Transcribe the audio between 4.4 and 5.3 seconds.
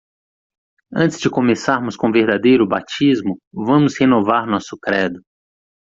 nosso credo.